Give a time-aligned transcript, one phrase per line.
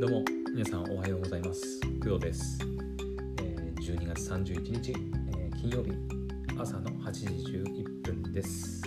[0.00, 1.78] どうも皆さんおはようございます。
[2.02, 2.58] 工藤です、
[3.42, 5.92] えー12月31日、えー金曜日
[6.58, 8.80] 朝の8時11分です。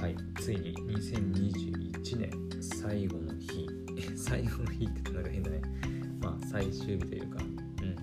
[0.00, 2.30] はいついに2021年
[2.62, 3.66] 最後の日。
[4.14, 5.62] 最後の日って言ったらなんか変だね。
[6.22, 7.40] まあ最終日というか
[7.82, 7.96] うん。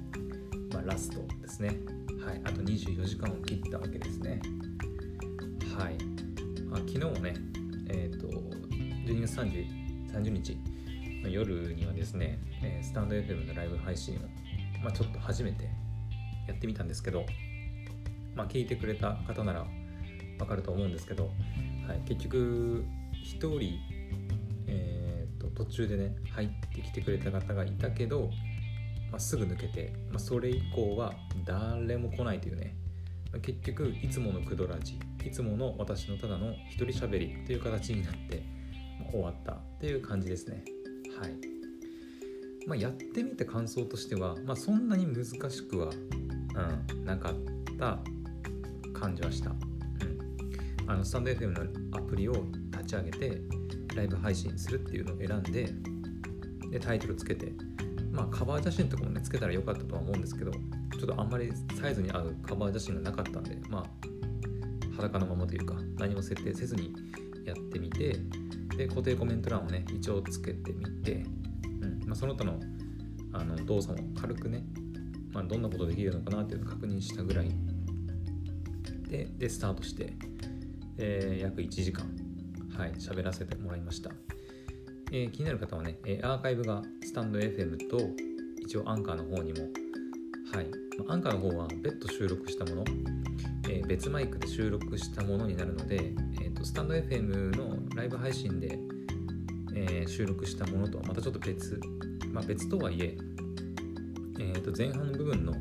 [0.73, 1.79] まあラストですね。
[2.27, 4.41] はいあと24時間を切ったわけですね。
[5.79, 5.97] はい。
[6.73, 7.35] あ昨日もね
[7.87, 10.57] えっ、と12月30 30日
[11.25, 14.19] の夜にはですね、えスタンド FM のライブ配信を、
[14.83, 15.65] まあ、ちょっと初めて
[16.47, 17.25] やってみたんですけど、
[18.35, 19.65] まあ、聞いてくれた方なら
[20.39, 21.31] わかると思うんですけど、
[21.87, 22.85] はい、結局
[23.23, 23.79] 1人、
[24.67, 28.29] えーと途中でね入ってきてくれた方がいたけど、
[29.11, 32.75] まあ、すぐ抜けて、まあ、それ以降は誰も来ないというね
[33.41, 38.43] 結局いつものクドラジいつもの私のただの一人喋りという形になって、
[39.11, 40.74] 終わったっていう感じですね。
[41.19, 41.55] はい。
[42.67, 45.91] まあやってみて感想としては、まあ、そんなに難しくは、
[46.89, 47.35] うん、なかっ
[47.77, 47.99] た
[48.93, 52.33] 感じはした、うん、あのスタンド FM のアプリを
[52.71, 53.41] 立ち上げて
[53.95, 55.69] ライブ配信するっていうのを選んで
[56.71, 57.53] でタイトルつけて
[58.11, 60.59] まあカバー写真とかもねつけたらよかったとは思うんですけどちょ
[61.03, 63.85] っとあんまりサイズに合うカバー写真がなかったんでまあ
[64.95, 66.93] 裸のままというか何も設定せずに
[67.45, 68.17] やってみて
[68.77, 71.23] で固定コメント欄をね一応つけてみて、
[71.81, 72.59] うんまあ、その他の
[73.33, 74.63] あの動作も軽くね、
[75.33, 77.51] まあ、どんなことできるのかなっていうのを確認したぐらい。
[79.09, 80.13] ででスタートして、
[80.97, 82.05] えー約1時間
[82.77, 84.09] はい喋らせてもらいました、
[85.11, 87.99] えー気になる方はね、えーアーカイブがスタンド FM と
[88.59, 89.67] 一応アンカーの方にも
[90.53, 90.67] はい、
[91.07, 92.83] アンカーの方は別途収録したもの
[93.67, 95.95] えー別マイクで収録したものになるので、
[96.41, 98.79] えー、とスタンド FM のライブ配信で、
[99.75, 101.79] えー収録したものとはまたちょっと別、
[102.31, 103.17] まあ、別とはいえ
[104.39, 105.53] えー、と前半の部分の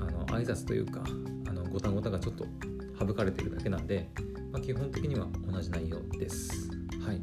[0.00, 1.02] あの挨拶というか
[1.48, 2.46] あのごたごたがちょっと
[2.98, 4.08] 省かれているだけなんで、
[4.52, 6.70] まあ、基本的には同じ内容です。
[7.04, 7.20] はい。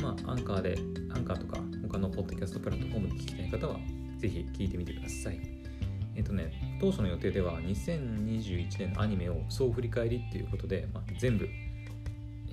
[0.00, 0.78] まあ、アンカーで、
[1.14, 3.78] アンカーとか他のポッドキャストプラットフォームで聞きたい方は、
[4.18, 5.55] ぜひ聞いてみてください。
[6.26, 11.48] とね、当初の予定では2021年のアニメを総振り返りっていうことで、まあ、全部、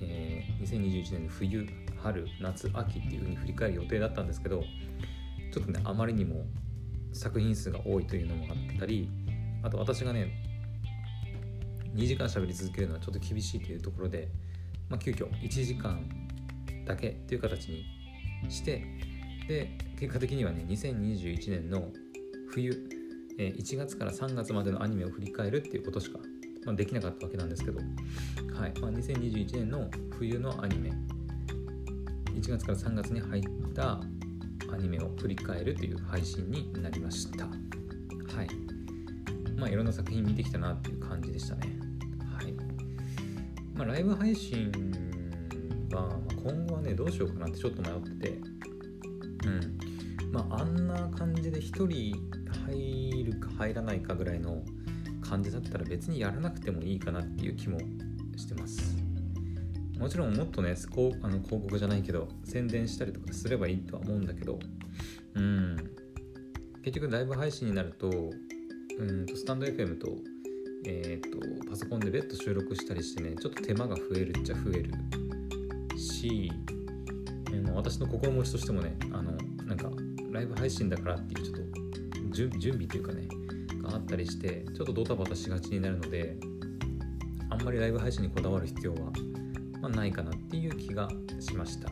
[0.00, 1.66] えー2021年の冬、
[2.02, 4.62] 春、夏、秋っていう風に振り返る予定だったんですけど、
[5.52, 6.44] ちょっとね、あまりにも
[7.12, 9.08] 作品数が多いというのもあったり、
[9.62, 10.30] あと私がね、
[11.94, 14.28] 2時間喋り続けるのはちょっと厳しいというところで、
[14.88, 16.00] まあ、急遽1時間
[16.84, 17.84] だけという形に
[18.48, 18.84] して
[19.48, 21.88] で結果的にはね2021年の
[22.50, 22.72] 冬、
[23.38, 26.18] え1月から3月までのアニメを振り返るっていうことしか、
[26.64, 28.72] まあ、できなかったわけなんですけど、はい。
[28.80, 30.92] まあ、2021年の冬のアニメ。
[32.34, 33.42] 1月から3月に入っ
[33.74, 34.00] た
[34.72, 37.46] アニメを振り返るという配信になりました。
[37.46, 37.52] は
[38.42, 38.48] い。
[39.56, 41.78] まあいろんな作品見てきたなっていう感じでしたね。
[42.36, 42.52] はい。
[43.74, 44.70] まあライブ配信
[45.92, 48.40] は今後はねどうしようかなってちょっと迷ってて。
[49.46, 49.83] うん。
[50.34, 51.86] まああんな感じで1人
[52.66, 54.64] 入るか入らないかぐらいの
[55.22, 57.78] 感じだったら別にやらなくてもいいかなっていう気も
[58.36, 58.96] してます。
[59.96, 64.58] もちろんもっとねこうあの広告じゃないけど宣伝したりとかすればいいとは思うんだけど
[65.34, 65.76] うん。
[66.82, 70.08] 結局ライブ配信になるとうんとスタンド FM と,、
[70.84, 74.92] えー、とパソコンで別途収録したりしてねちょっと手間が増えるっちゃ増える
[75.96, 76.74] し、えー
[77.74, 79.32] 私の心持ちとしてもねあの
[79.66, 79.90] なんか
[80.34, 83.28] ライブ配信だからっていうちょっと準準備というかね
[83.82, 86.36] があったりしてちょっとドタバタしがちになるので
[87.50, 89.12] あんまりライブ配信にこだわる必要は、
[89.80, 91.08] まあ、ないかなっていう気が
[91.38, 91.88] しました、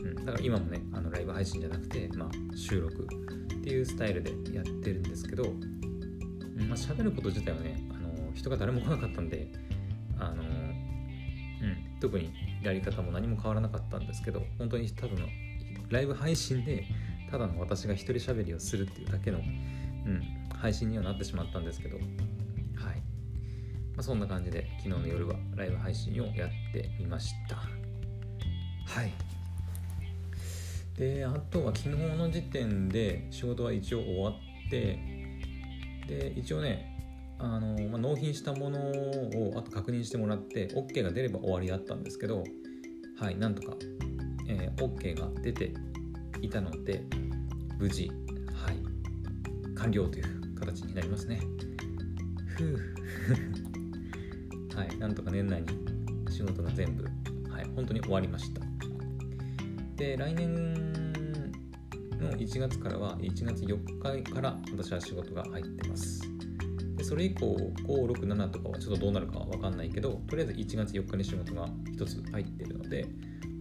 [0.00, 9.48] うん、だから今もねあのライブ配信じゃなくて、まあ、収録っていうスタイルでやってるんですけど、うんまあ、喋ること自体はねあの人が誰も来なかったんで
[10.20, 12.32] あの、うん、特に
[12.62, 15.26] やり方も何も変わらなかったんですけど本当にただの
[15.88, 16.84] ライブ配信で
[17.30, 20.22] ただの私が一人喋りをするっていうだけの、うん、
[20.54, 21.96] 配信にはなってしまったんですけど。
[21.96, 22.10] はい、ま
[23.98, 27.56] あ、そんな感じで昨日の夜はライブ配信をやってみました。
[27.56, 29.12] はい。
[30.98, 34.34] であとは昨日の時点で仕事は一応終わっ
[34.70, 34.98] て
[36.08, 36.96] で一応ね
[37.38, 42.44] あの、まあ、納品したものをあと確認してもらって OK が出れば終わりだったんですけど
[43.20, 43.76] はいなんとか、
[44.48, 45.72] えー OK が出て
[46.46, 47.02] いたので
[47.78, 48.10] 無事
[48.54, 48.78] はい
[49.74, 51.40] 完了という形になりますね。
[52.56, 52.78] ふう。
[54.74, 55.68] はいなんとか年内に
[56.30, 57.04] 仕事が全部
[57.50, 58.60] はい本当に終わりました。
[59.96, 60.74] で来年
[62.20, 66.22] の1月からは1月4日から私は仕事が入ってます。
[66.96, 67.56] でそれ以降
[67.86, 73.06] 567とかはちょっとどうなるかは分かんないけどとりあえず1月4日に仕事が1つ入ってるので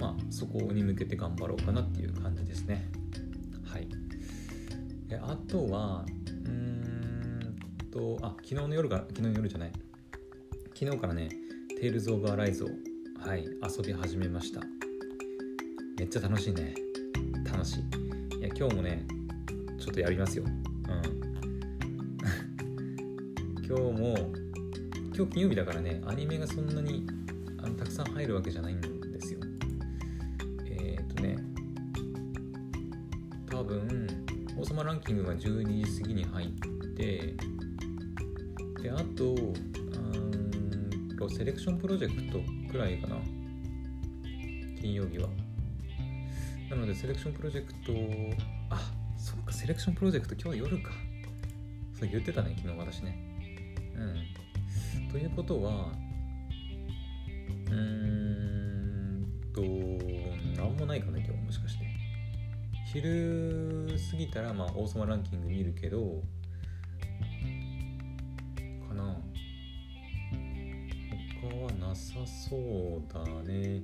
[0.05, 2.87] まあそこに向けて頑張ろうかなっていう感じですね。
[3.65, 3.87] はい。
[5.07, 6.05] であとは
[6.45, 7.55] うーん
[7.91, 9.71] とあ昨日の夜から昨日の夜じゃない。
[10.75, 11.29] 昨日からね
[11.79, 12.67] テイルズ・オブ・アライズを
[13.19, 14.61] はい遊び始めました。
[15.97, 16.75] めっちゃ楽しいね。
[17.51, 17.79] 楽しい。
[18.37, 19.07] いや今日もね
[19.79, 20.43] ちょっとやりますよ。
[20.45, 20.51] うん。
[23.65, 24.15] 今日も
[25.15, 27.07] 今日金曜日だからねアニメがそんなに
[27.57, 28.81] あのたくさん入るわけじゃないん
[29.11, 29.39] ですよ。
[33.65, 34.07] 分
[34.57, 36.49] 王様ランキングが12時過ぎに入っ
[36.95, 37.33] て
[38.81, 39.37] であとう
[41.27, 42.39] んセレクションプロジェクト
[42.71, 43.17] くらいかな。
[44.79, 45.27] 金曜日は。
[46.69, 47.91] なのでセレクションプロジェクト
[48.69, 50.91] あそっかセレクションプロジェクト今日は夜か。
[51.99, 53.17] そう言ってたね昨日私ね。
[53.95, 55.09] うん。
[55.09, 55.91] ということは
[62.95, 66.23] 昼過ぎたらまあ王様ランキング見るけど
[68.87, 69.17] かな。
[71.41, 73.83] 他はなさそうだね。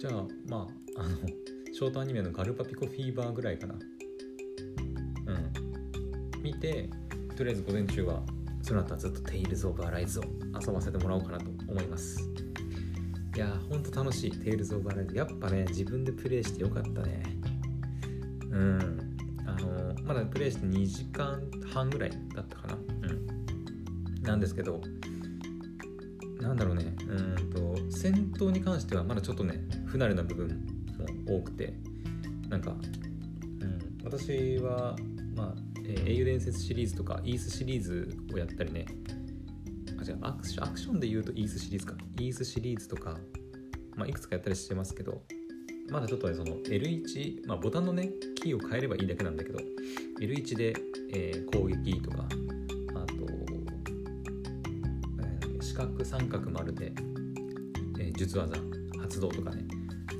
[0.00, 0.66] じゃあま
[0.96, 1.18] ああの
[1.70, 3.74] ショートアニメのガルパピコフィーバーぐらいかな。
[3.74, 3.82] うん。
[6.42, 6.88] 見て
[7.36, 8.22] とりあえず午前中は
[8.62, 10.22] その後はずっとテイルズ・オブ・アライズを
[10.66, 12.26] 遊ばせてもらおうかなと思います。
[13.36, 14.30] いやーほんと楽しい。
[14.30, 15.14] テイルズ・オブ・アライズ。
[15.14, 17.33] やっぱね自分でプレイしてよかったね。
[18.54, 19.16] うん。
[19.46, 21.42] あの、まだプレイして2時間
[21.72, 22.74] 半ぐらいだったかな。
[22.74, 22.78] う
[23.12, 23.24] ん
[24.24, 24.80] なんですけど
[26.40, 26.94] なんだろうね。
[27.06, 30.48] うんと戦闘に関してはまだちょっとね不慣れな部分
[31.26, 31.74] も多くて
[32.48, 32.74] なんか、う
[33.64, 34.96] ん、私は
[35.36, 38.86] まあえー、英雄伝説シリーズとかイースシリーズをやったりね
[40.00, 41.94] あ違うアクションアクションで言うとイースシリーズか。
[42.18, 43.18] イースシリーズとか、
[43.96, 45.22] まあ、いくつかやったりしてますけど
[45.90, 48.10] まだちょっとねその L1、まあ、ボタンのね
[48.44, 49.58] キーを変えればいいだけなんだけど
[50.20, 50.74] L1 で、
[51.14, 53.14] えー、攻撃とかあと、
[55.22, 56.92] えー、四角三角丸で、
[57.98, 58.54] えー、術技
[59.00, 59.64] 発動とかね。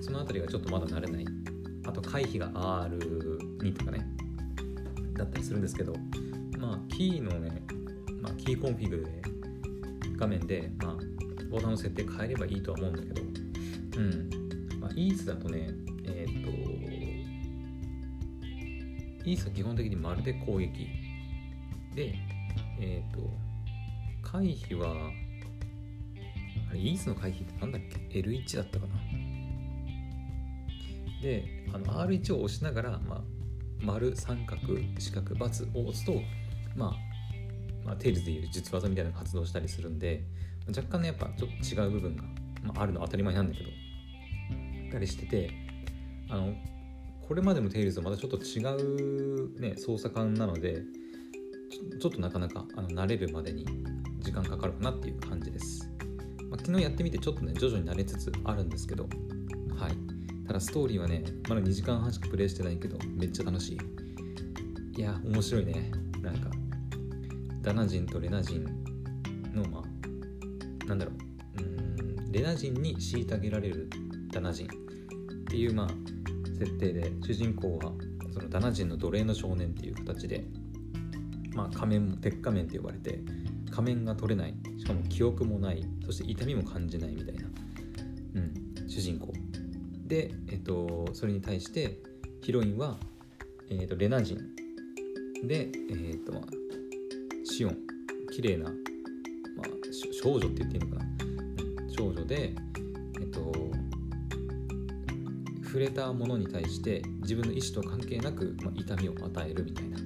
[0.00, 1.24] その辺りがちょっとまだ慣れない。
[1.86, 4.06] あと回避が R2 とかね
[5.12, 5.94] だったりするんですけど
[6.58, 7.62] まあキーのね、
[8.22, 9.22] まあ、キーコンフィグで
[10.16, 10.96] 画面で、まあ、
[11.50, 13.22] ボタンの設定変えればいいとは思うんだけど
[13.98, 14.30] うん。
[14.80, 15.83] まあイースだとね
[19.24, 20.88] イースは基本的に丸で攻撃。
[21.94, 22.14] で
[22.80, 23.30] えっ、ー、と
[24.22, 25.10] 回避は
[26.70, 28.94] あれイースの回避ってなんだっけ？L1 だったかな？
[31.22, 33.20] であの R1 を押しながら、まあ、
[33.80, 34.60] 丸三角
[34.98, 36.20] 四角×を押すと、
[36.76, 36.94] まあ、
[37.84, 40.22] まあ、テイルズでいう術技みたいなの発動したりするんで
[40.68, 42.24] 若干ねやっぱちょっと違う部分が、
[42.62, 43.70] まあ、あるのは当たり前なんだけど
[44.94, 45.50] たりしてて
[46.28, 46.54] あの
[47.26, 48.62] これまでのテイルズとまたちょっと違
[49.54, 50.82] う、ね、操作感なので
[52.00, 53.66] ちょっとなかなかあの慣れるまでに
[54.18, 55.90] 時間かかるかなっていう感じです、
[56.50, 59.08] まあ、昨日やってみてちょっとね徐々に慣れつつあるんですけど
[59.76, 59.96] はい。
[60.46, 65.00] ただストーリーはねまだ2時間半しかプレイしてないけどめっちゃ楽しい。
[65.00, 65.90] いや面白いね。
[66.22, 66.50] なんか
[67.62, 68.64] ダナジンとレナジン
[69.54, 71.12] のまあなんだろ
[71.58, 71.62] う。
[71.62, 73.88] うんレナジンに虐げられる
[74.30, 74.70] ダナジンっ
[75.46, 75.88] ていうまあ
[76.58, 77.92] 設定で主人公は
[78.32, 80.44] そのダナジンの奴隷の少年っていう形で
[81.54, 83.20] まあ仮面も鉄仮面って呼ばれて
[83.74, 84.54] 仮面が取れない。
[84.78, 85.84] しかも記憶もない。
[86.06, 87.42] そして痛みも感じないみたいな、
[88.36, 89.32] うん、主人公。
[90.06, 91.98] で、えっと、それに対して
[92.42, 92.96] ヒロインは、
[93.70, 94.38] えっと、レナ人。
[95.42, 96.40] で、えっと、
[97.44, 97.78] シオン。
[98.30, 98.70] 綺麗な、ま
[99.62, 99.66] あ、
[100.22, 101.10] 少女って言っていいのかな、
[101.96, 102.54] 少女で、
[103.20, 103.52] えっと、
[105.74, 109.98] 触れたものに対して自分の意思と関係なく、まあ、痛みを与えるみたいな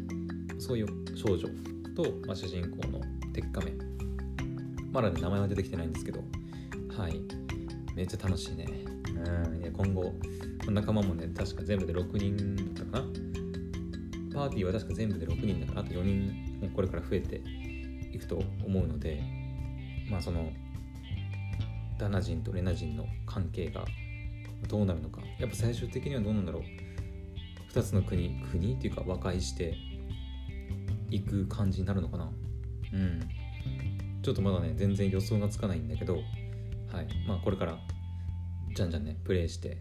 [0.58, 1.46] そういう少女
[1.94, 3.02] と、まあ、主人公の
[3.34, 3.78] 鉄仮面。
[4.90, 6.20] まだね名前は出てきてないんですけど。
[6.96, 7.20] はい。
[7.94, 8.64] めっちゃ楽しいね。
[8.64, 10.14] うん、今後
[10.70, 13.04] 仲間もね確か全部で6人だったかな。
[14.34, 17.42] パーティーは確か全部で6人だからあと4人、ね、これから増えて
[18.10, 19.22] いくと思うので
[20.10, 20.50] まあその
[21.98, 23.84] ダナ人とレナ人の関係が
[24.66, 25.20] どうなるのか。
[25.38, 26.62] やっぱ最終的にはどうなんだろう。
[27.72, 29.74] 2つの国国っていうか和解して
[31.10, 32.30] いく感じになるのかな。
[32.92, 33.20] うん。
[34.22, 36.24] ちょっとまだね全然予想がつかないんだけどはい。
[37.26, 37.78] まあこれから
[38.74, 39.78] じゃんじゃんねプレイして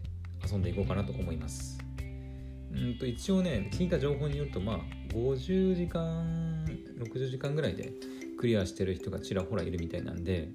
[0.50, 1.78] 遊んでいこうかなと思います。
[2.72, 4.78] うんと一応ね聞いた情報によるとまあ
[5.12, 6.64] 50時間
[6.98, 7.92] 60時間ぐらいで
[8.38, 10.50] クリアしてる人がちらほらいるみたいなんで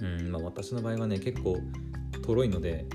[0.00, 1.58] うんまあ私の場合はね結構
[2.24, 2.86] とろいので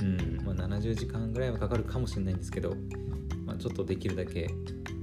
[0.00, 0.40] うん。
[0.44, 2.76] まあ、70時間ぐらいはかかるかもしれないんですけど、
[3.44, 4.50] まあ、ちょっとできるだけ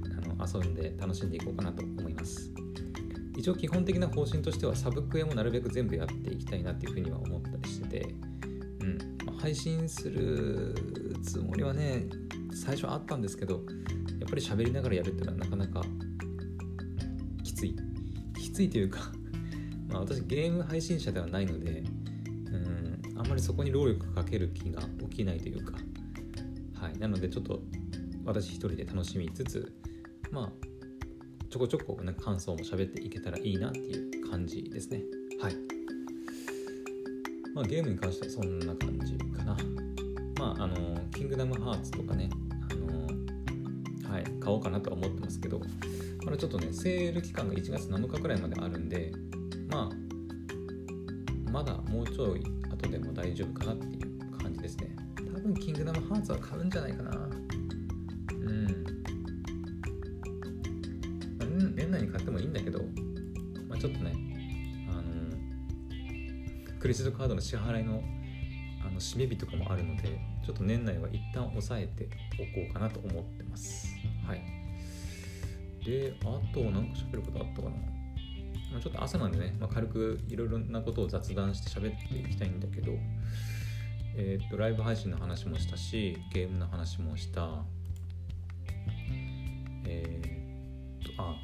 [0.04, 2.52] あの遊んで楽しんでいこうかなと思います。
[3.36, 8.14] 一応基本的な方針としてはサブクエもなるべく全部やっていきたいなっていうふうには思ったりしてて、
[8.80, 10.74] うんまあ、配信する
[11.22, 12.06] つもりはね
[12.52, 13.54] 最初あったんですけど
[14.20, 15.82] やっぱり喋りながらやるっていうのはなかなか
[17.42, 17.76] きつい。
[18.38, 19.12] きついというか
[19.90, 21.93] まあ私ゲーム配信者ではないのでうん
[23.24, 25.78] あんまりそこに労力かける気が起きないというか。
[26.74, 26.98] はい。
[26.98, 27.62] なのでちょっと
[28.22, 29.72] 私一人で楽しみつつ
[30.30, 30.66] まあ
[31.48, 35.02] ちょこちょこ、ね、感想も喋っていけたらいいなっていう感じですね。
[35.40, 35.56] はい。
[37.54, 39.56] まあゲームに関してはそんな感じかな。
[40.38, 42.28] まああのキングダムハーツとかね
[42.70, 45.62] あのはい、買おうかなとは思ってますけど、
[46.26, 49.12] まだちょっとね、セール期間が1月7日くらいまであるんで、
[49.70, 52.44] まあ、まだもうちょい
[52.84, 54.94] 後でも大丈夫かなっていう感じですね。
[55.16, 57.10] 多分、キングダムハーツは買うんじゃないかな。
[57.10, 57.16] う
[58.52, 58.84] ん。
[61.76, 62.80] 年内に買ってもいいんだけど、
[63.68, 64.12] まあ、ちょっとね、
[64.88, 65.02] あの
[66.78, 68.02] クレジットカードの支払いの
[68.86, 73.88] あの締め日とかもあるので、ちょっと年内は一旦抑えておこうかなと思ってます。
[74.26, 74.42] はい。
[75.84, 77.93] で、あと何か喋ることあったかな。
[78.74, 82.92] まあ、ちょっと朝なんでね、まあ、軽くいろいろなことを雑談して喋っていきたいんだけど、
[84.16, 87.64] えっ、と、ライブ配信の話もしたし、ゲームの話もした。
[89.86, 90.20] え
[91.02, 91.36] っ、と、あ、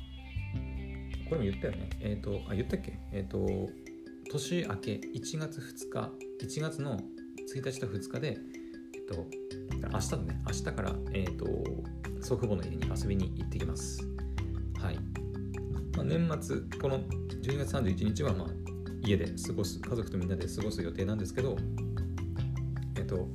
[1.29, 1.91] これも言ったよね。
[2.01, 2.99] えっ、と、あ、言ったっけ？
[3.13, 3.47] えっ、と、
[4.33, 6.11] 年明け1月2日、
[6.45, 8.39] 1月の1日と2日で、
[8.95, 9.27] えっ、と、
[9.89, 11.47] 明日だね、明日から、えっ、と、
[12.23, 14.01] 祖父母の家に遊びに行ってきます。
[14.81, 15.20] はい。
[15.97, 18.49] まあ、年末、この12月31日は、まあ、
[19.03, 21.57] 家で過ごす、家族とみんなで過ごす予定なんですけど、
[22.97, 23.29] えっと、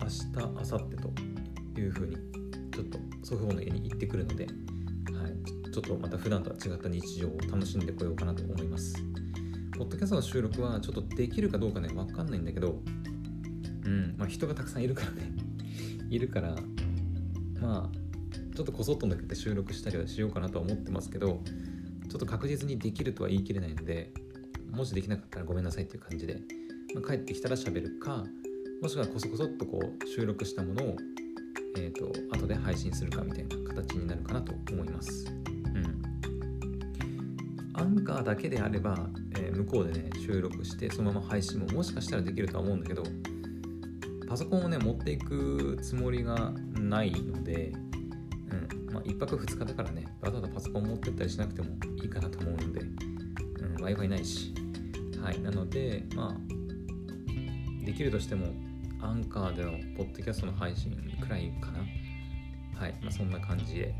[0.00, 0.96] 明日、明後日
[1.74, 2.16] というふうに、
[2.72, 4.50] ちょっと祖父母の家に行ってくるので、は
[5.28, 8.94] い、ちょっとまた普段とは違った日常を楽しんでこようかなと思います。
[9.76, 12.82] ポッドキャストの収録はちょっとできるかどうかね、わかんないんだけど、
[13.84, 15.32] うん、まあ人がたくさんいるからね、
[16.10, 16.56] いるから、
[17.60, 17.97] まあ
[18.58, 21.40] ちょっとこそっと抜けて収録したりはしようかなとは思ってますけど
[22.10, 24.10] ちょっと確実にできるとは言い切れないので
[24.72, 26.40] もしできなかったらごめんなさいっていう感じで、
[26.92, 28.24] まあ、帰ってきたら喋るか
[28.82, 30.96] もしくはこそこそっとこう収録したものを
[31.76, 35.26] えーと、後で配信するかみたいな形になるかなと思います。
[35.26, 36.02] うん。
[37.74, 43.04] アンカーだけであれば、えー、向こうでね、収録してそのまま配信ももしかしたらできるとは思うんだけど、
[44.28, 47.72] パソコンをね、持っていくつもりがないので、
[48.98, 51.68] まあ、1泊2日だからね、わざわざパソコン持ってったりしなくても
[52.02, 54.52] いいかなと思うので、うん、Wi-Fi ないし。
[55.22, 58.46] はい、なので、まあ、できるとしても、
[59.00, 61.78] アンカーでのポッドキャストの配信くらいかな。
[62.80, 63.94] はい、まあ、そんな感じで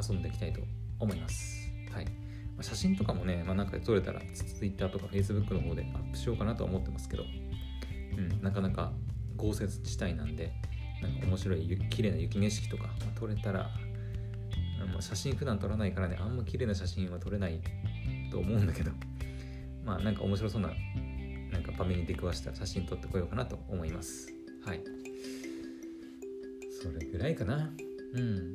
[0.00, 0.60] 遊んでいきたいと
[0.98, 1.70] 思います。
[1.92, 2.04] はい。
[2.04, 2.10] ま
[2.58, 7.24] あ、写真とかもね、まあ、なんか撮れたら Twitter とか Facebook の方でアップしようかなとは思ってますけど、
[8.16, 8.92] うん、なかなか
[9.36, 10.52] 豪雪地帯なんで、
[11.00, 13.70] なんか面白い綺麗な雪景色とか、まあ、撮れたら、
[14.86, 17.60] まあ、写真普段撮らないからねあんま綺麗な写真は撮れない
[18.30, 18.90] と思うんだけど。
[19.84, 20.70] まあなんか面白そうな
[21.50, 24.32] なんか場面に出くわした写真撮ってこようかなと思います。
[24.64, 24.80] はい。
[26.80, 27.70] それぐらいかな。
[28.14, 28.54] うん。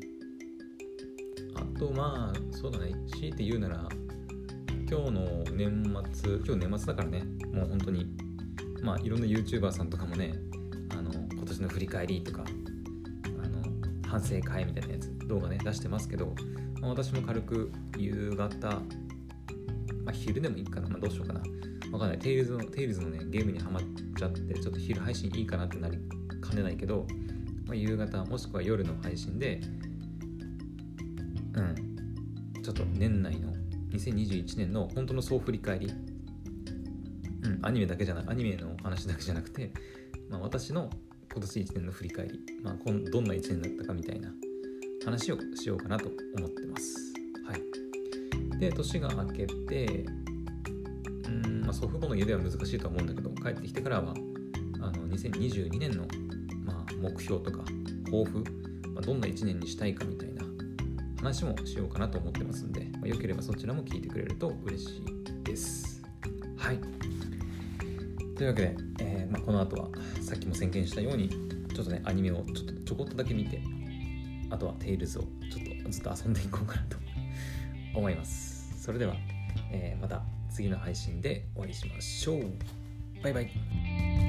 [1.55, 2.93] あとまあそうだね。
[3.07, 3.89] 強いて言うなら
[4.89, 7.23] 今日の年末今日年末だからね。
[7.51, 8.27] もう本当に。
[8.81, 10.33] まあいろんな YouTuber さんとかもね
[10.91, 12.43] あの今年の振り返りとか
[14.07, 16.33] 反省会みたいなやつ動画ね出してますけど、
[16.81, 18.81] まあ、私も軽く夕方、ま
[20.07, 21.41] あ、昼でもいいかな、まあ、どうしようかな。
[21.91, 22.19] わかんない。
[22.19, 23.83] テイルズのテイルズのねゲームにはまっ
[24.17, 25.97] ちゃってちょっと昼配信いいかなってなり
[26.41, 27.05] かねないけど、
[27.65, 29.61] まあ、夕方もしくは夜の配信で
[31.53, 31.97] うん。
[32.63, 33.53] ちょっと年内の
[33.91, 35.91] 2021年の本当の総振り返り。
[37.43, 39.71] うん、アニメだけじゃないアニメの話だけじゃなくて、
[40.29, 40.89] まあ、私の
[41.37, 44.33] 今年1年の振り返り、まあ、どんな1年だったかみたいな
[45.05, 47.13] 話をしようかなと思ってます。
[47.45, 49.85] はい、で年が明けて
[51.27, 54.15] うん、まあ、祖父母の家では難しいと思うんだけど帰ってきてからは
[54.81, 56.07] あの2022年の、
[56.65, 57.59] まあ、目標とか
[58.05, 58.39] 抱負、
[58.95, 60.43] まあ、どんな1年にしたいかみたいな
[61.17, 66.01] 話もしようかなと思ってますんで、まあ、よければそちらも聞いてくれると嬉しいです。
[66.57, 66.79] はい
[68.37, 69.89] というわけで、えーまあ、この後は
[70.21, 73.61] さっきも宣言したようにちょっとねアニメをちょっとちょこっとだけ見て
[74.51, 75.27] あとはテイルズをちょ
[75.79, 76.97] っとずっと遊んでいこうかなと
[77.97, 78.81] 思います。
[78.81, 79.15] それでは、
[79.71, 82.43] えー、また次の配信でお会いしましょう。
[83.23, 84.26] バイバイ。